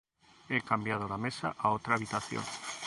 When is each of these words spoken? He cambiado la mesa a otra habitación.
He 0.49 0.61
cambiado 0.63 1.07
la 1.07 1.15
mesa 1.19 1.53
a 1.59 1.69
otra 1.69 1.93
habitación. 1.93 2.43